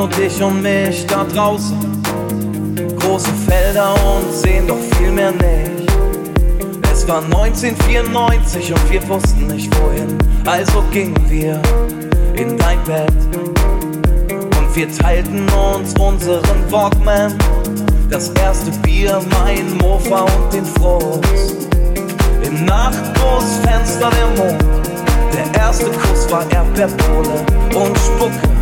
[0.00, 1.78] gab nur dich und mich da draußen.
[3.00, 5.90] Große Felder und sehen doch viel mehr nicht.
[6.90, 11.60] Es war 1994 und wir wussten nicht wohin, also gingen wir
[12.34, 13.12] in dein Bett.
[14.30, 17.34] Und wir teilten uns unseren Walkman,
[18.10, 21.68] das erste Bier, mein Mofa und den Frust.
[22.42, 24.64] Im Nachtgroßfenster der Mond,
[25.34, 28.59] der erste Kuss war Erdbeerpole und Spucke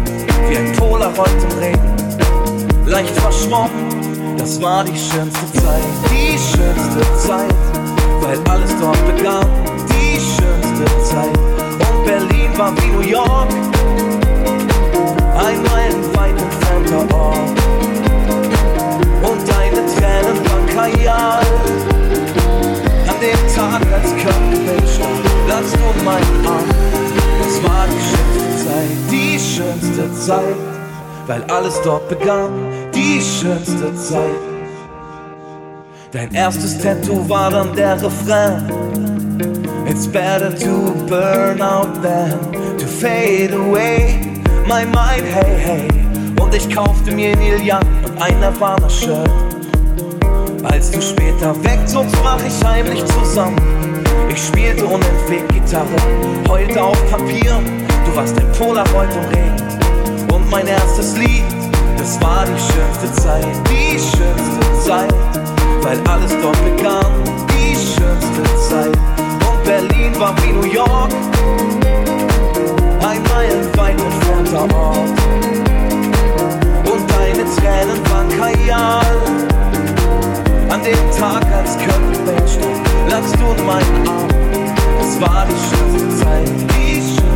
[0.49, 2.87] wie ein Polaroid im Regen.
[2.87, 7.55] Leicht verschwommen, das war die schönste Zeit, die schönste Zeit,
[8.23, 9.47] weil alles dort begann.
[9.91, 11.39] Die schönste Zeit
[11.91, 13.49] und Berlin war wie New York,
[15.37, 17.39] ein meilenweit entfernter Ort.
[19.23, 21.45] Und deine Tränen waren Kajal.
[23.07, 26.65] An dem Tag, als Köln stand, lagst du in meinen Arm.
[27.39, 29.28] Das war die schönste Zeit, die
[29.59, 30.57] schönste Zeit,
[31.27, 32.51] weil alles dort begann,
[32.95, 34.41] die schönste Zeit.
[36.13, 38.63] Dein erstes Tattoo war dann der Refrain.
[39.89, 42.39] It's better to burn out than
[42.79, 44.21] to fade away.
[44.69, 45.89] My mind, hey, hey.
[46.41, 49.29] Und ich kaufte mir Neil Young und ein Nirvana-Shirt.
[50.63, 53.57] Als du später wegzogst, brach ich heimlich zusammen.
[54.31, 55.97] Ich spielte unentwegt Gitarre,
[56.49, 57.61] heulte auf Papier.
[58.09, 60.33] Du warst ein Polaroid im Regen.
[60.33, 61.45] Und mein erstes Lied,
[61.99, 65.15] das war die schönste Zeit, die schönste Zeit,
[65.83, 67.05] weil alles dort begann,
[67.51, 68.97] die schönste Zeit.
[69.51, 71.13] Und Berlin war wie New York,
[73.07, 74.97] ein meilenweit entfernter Ort.
[76.91, 79.17] Und deine Tränen waren Kajal.
[80.71, 84.29] An dem Tag, als Cobain stand, lagst du in meinen Arm.
[84.99, 87.28] Es war die schönste Zeit, die schönste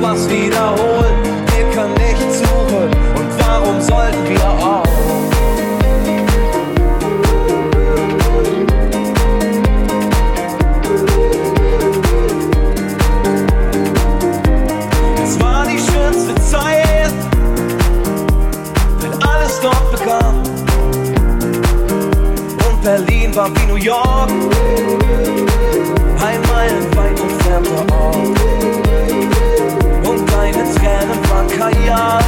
[0.00, 1.22] Was wiederholen.
[1.54, 4.67] Wir können, nicht zurück und warum sollten wir auch?
[23.38, 24.30] War wie New York,
[26.26, 28.16] ein meilenweit entfernter Ort.
[30.08, 32.24] Und deine Tränen waren Kajal.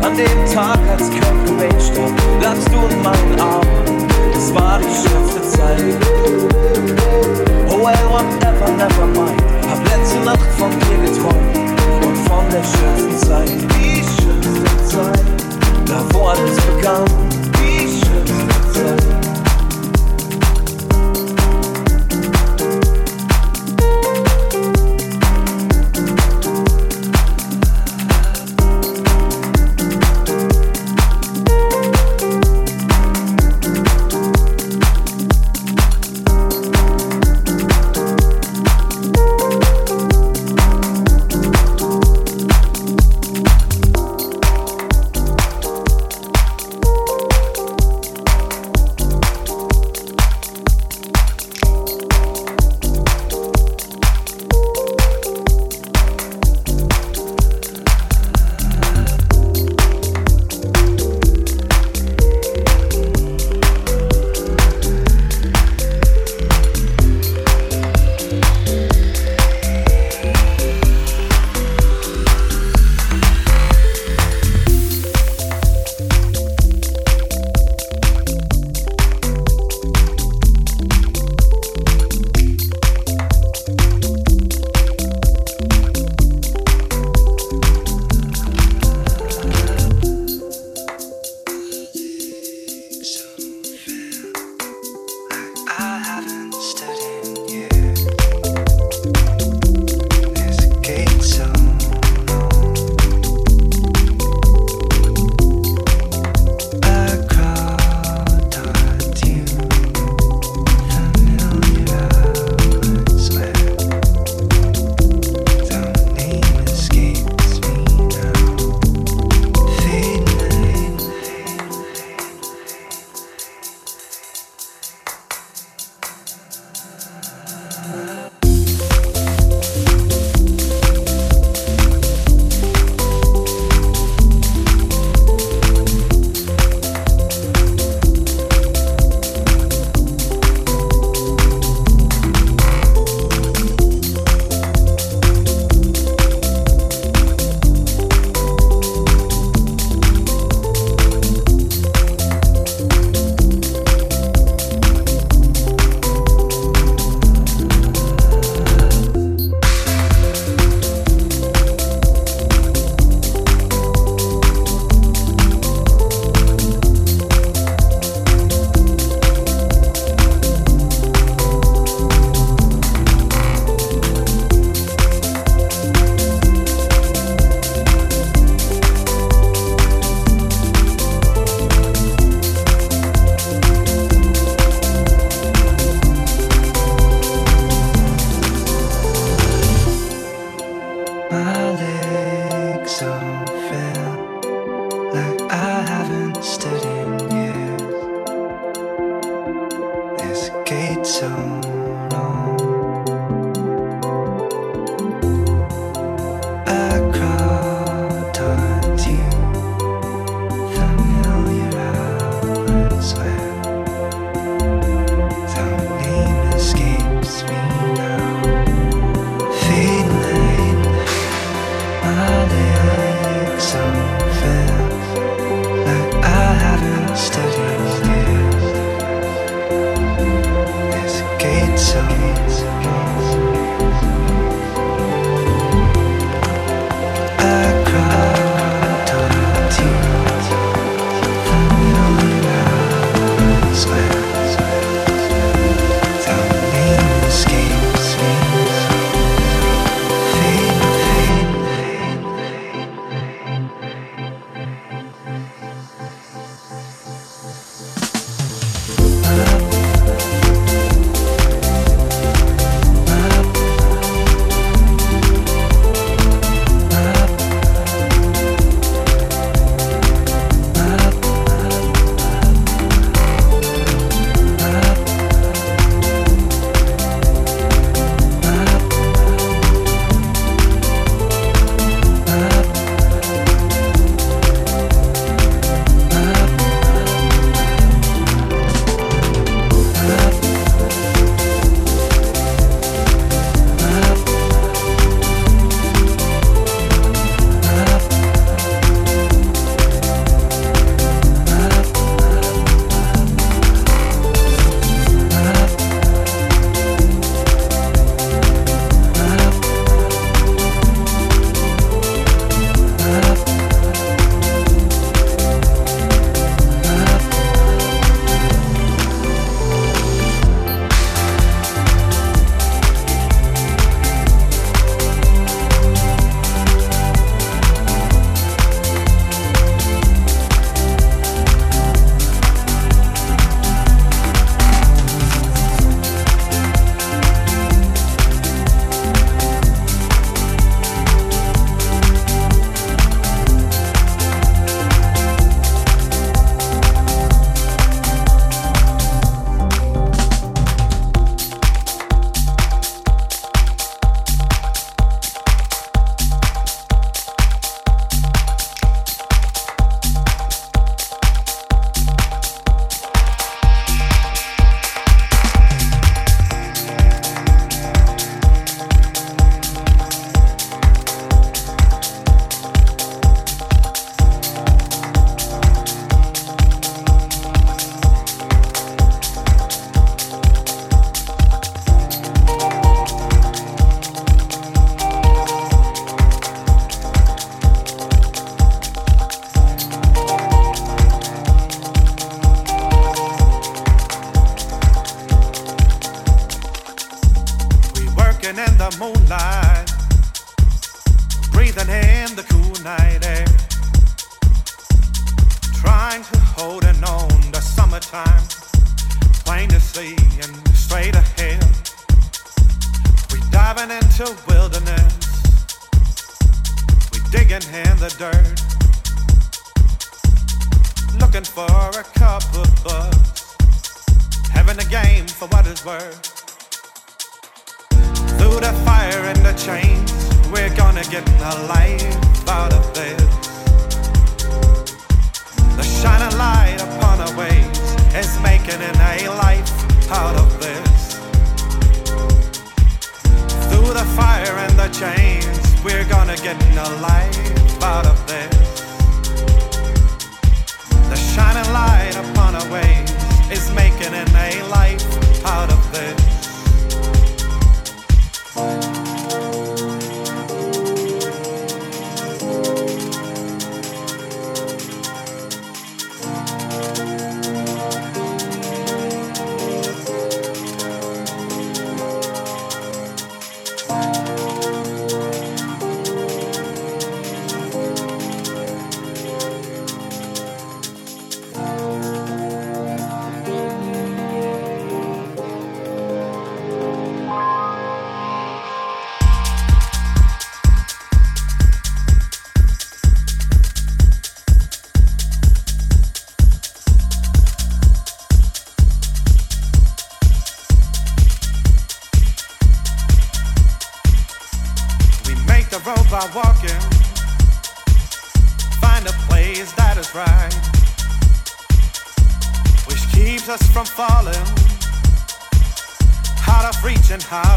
[0.00, 2.12] An dem Tag, als Kurt Cobain starb,
[2.42, 4.08] lagst du in meinen Armen.
[4.34, 5.96] Es war die schönste Zeit.
[7.68, 9.42] Oh well, whatever, never mind.
[9.68, 11.61] Hab letzte Nacht von dir geträumt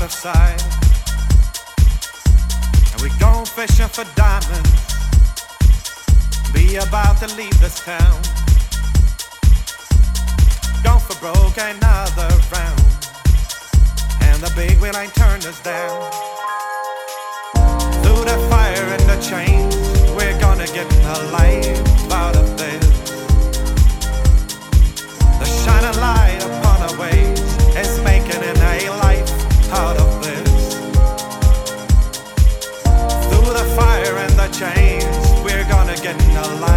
[0.06, 0.62] of sight.
[2.94, 4.70] And we go fishing for diamonds.
[6.54, 8.22] Be about to leave this town.
[10.84, 12.86] Gone for broke another round.
[14.22, 16.12] And the big wheel ain't turned us down.
[18.04, 19.76] Through the fire and the chains,
[20.16, 20.88] we're gonna get
[21.18, 21.86] alive.
[36.20, 36.75] in the.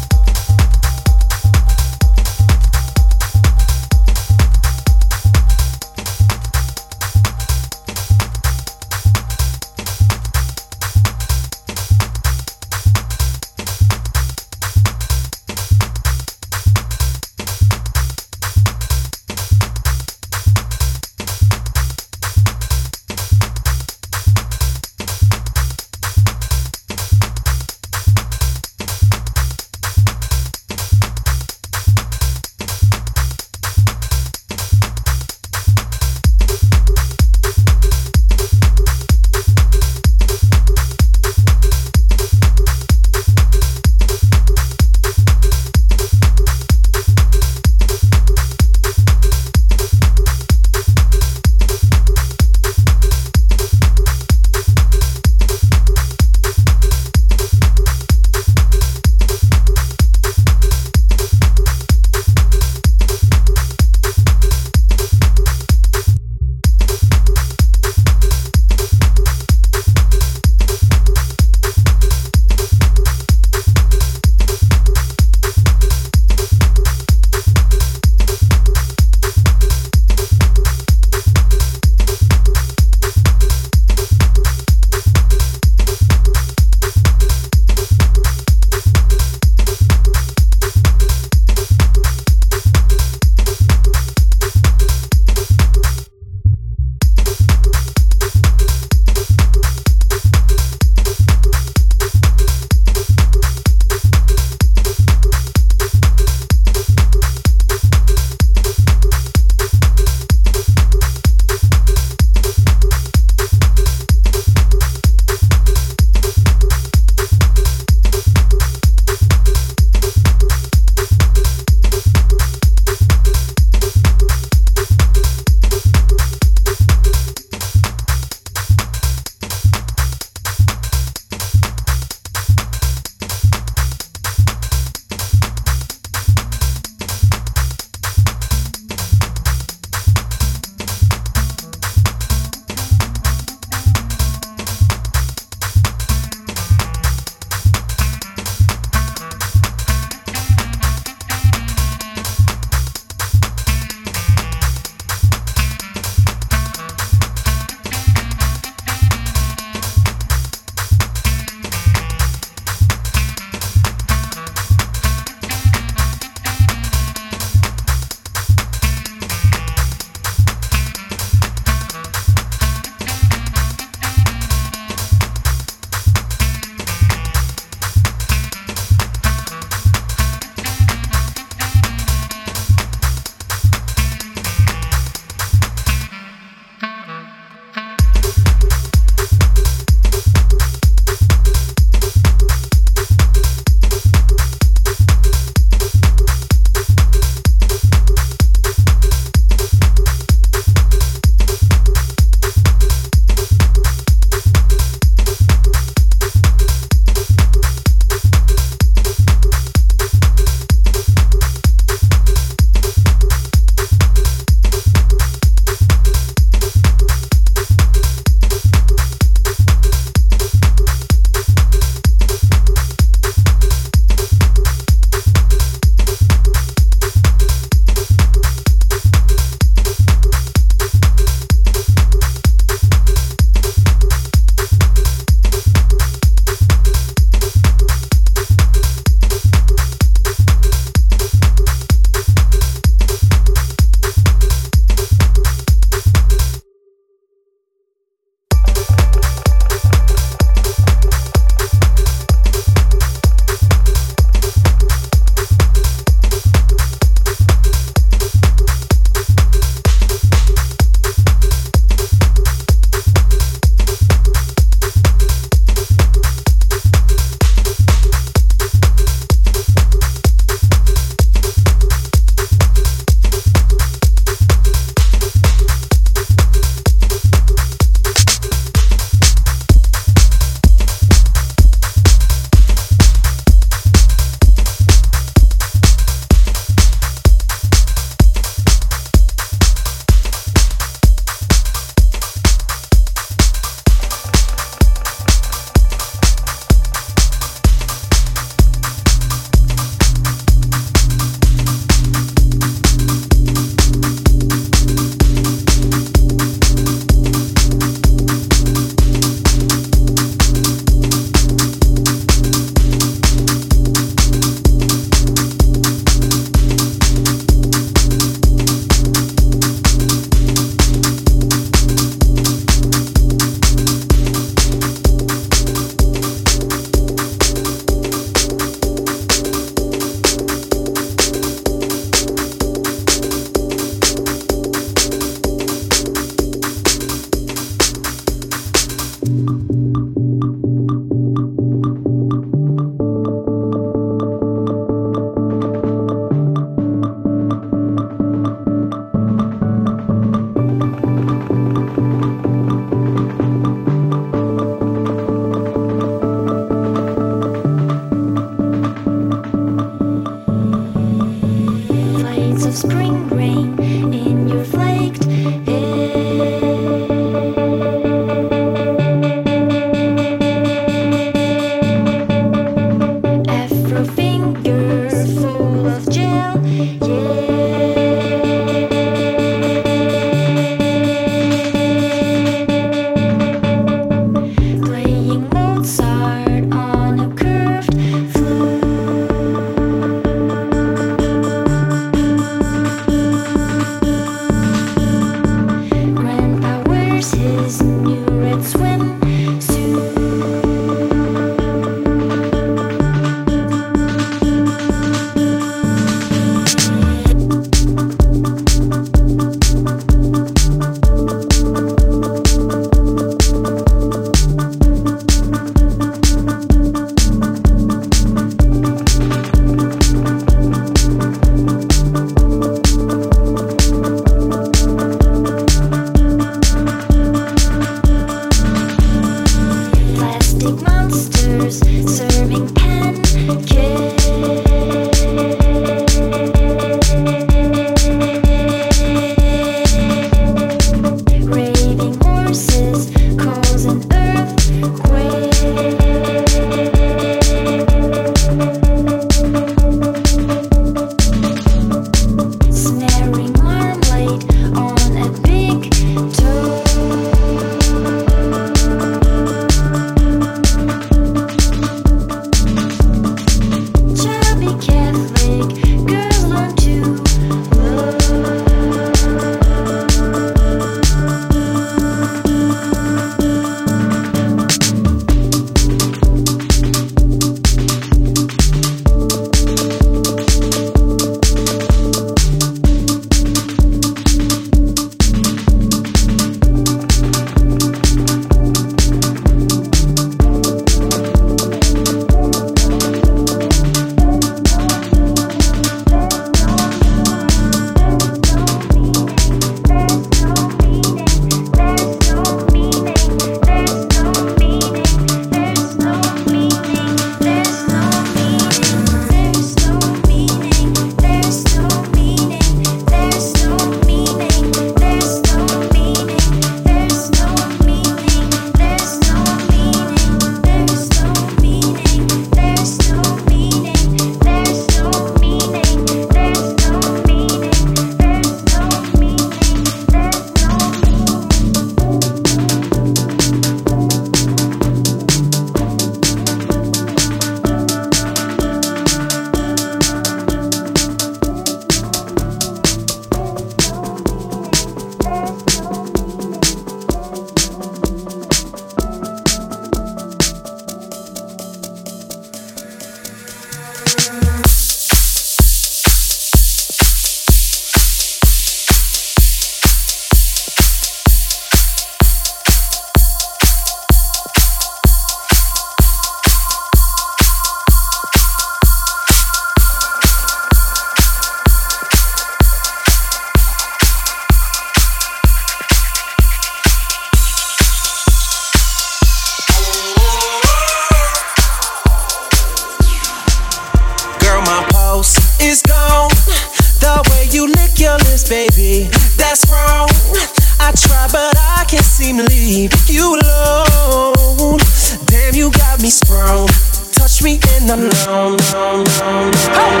[596.52, 596.66] down.
[597.12, 598.58] Touch me in the dark.
[598.72, 600.00] down, down, down.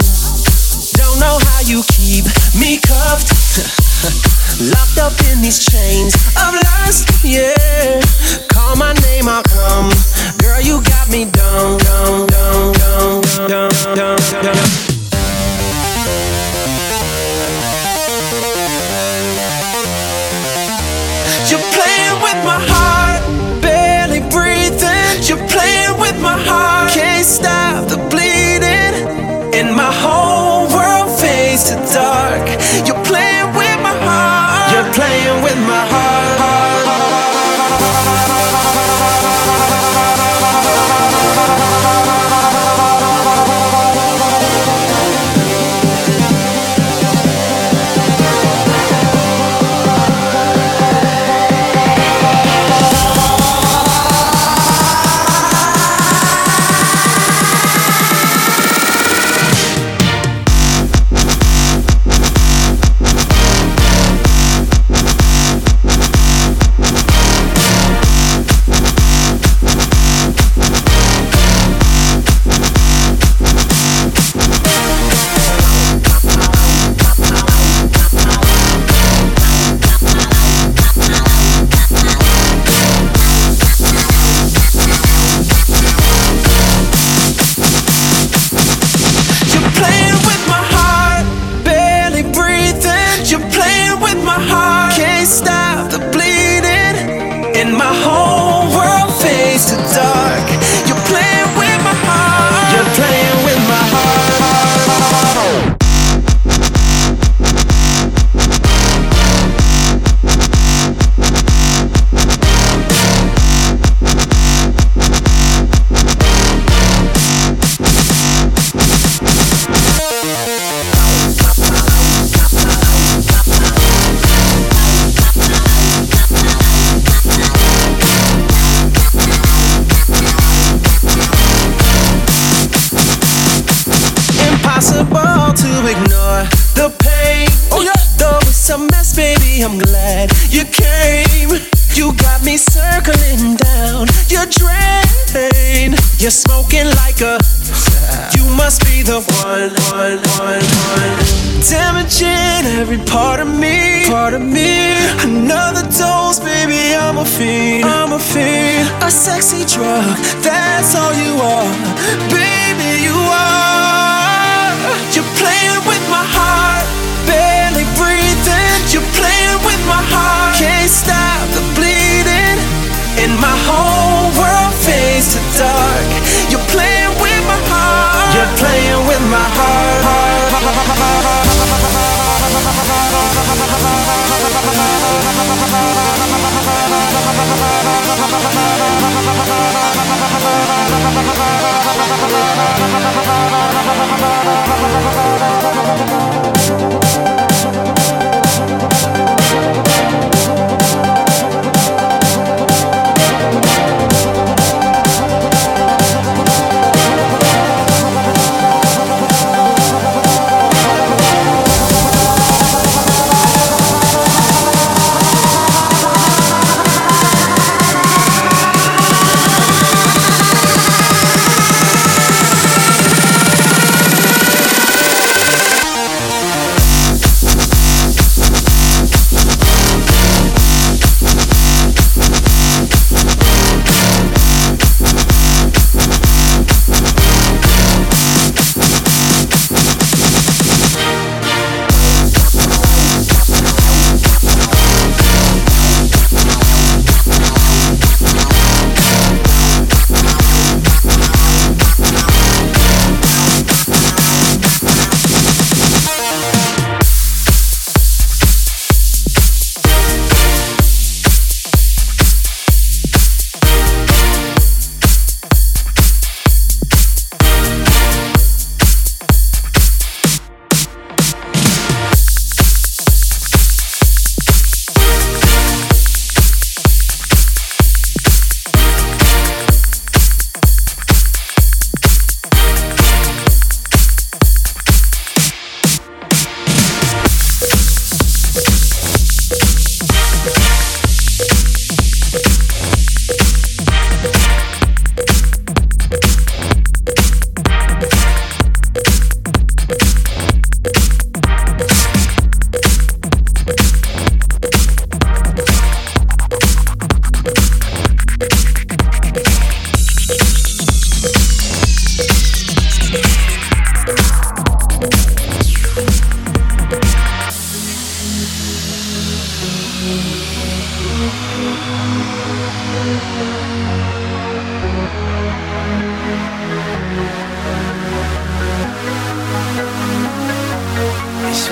[0.98, 2.24] Don't know how you keep
[2.58, 3.32] me cuffed.
[4.60, 8.00] Locked up in these chains of lust, yeah.
[8.48, 9.90] Call my name, I'll come.
[10.38, 14.91] Girl, you got me dumb, dumb, dumb, dumb, dumb, dumb, dumb.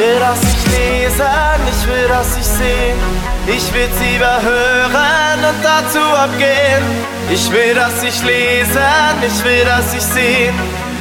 [0.01, 2.99] will, dass ich lesen, ich will, dass ich sehen.
[3.47, 6.85] Ich will sie überhören und dazu abgehen.
[7.31, 10.55] Ich will, dass ich lesen, ich will, dass ich sehen.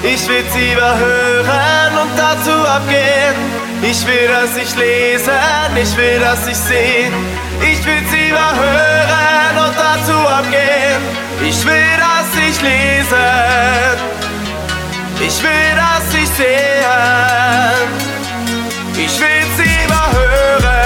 [0.04, 3.38] Ich will sie überhören und dazu abgehen.
[3.82, 7.14] Ich will, dass ich lesen, ich will, dass ich sehen.
[7.72, 11.02] Ich will sie überhören und dazu abgehen.
[11.50, 13.97] Ich will, dass ich lesen.
[15.28, 18.09] Ich will, dass ich sehen.
[19.02, 20.78] Ich will's lieber hören.